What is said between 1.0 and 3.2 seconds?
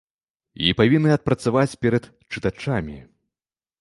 адпрацаваць перад чытачамі.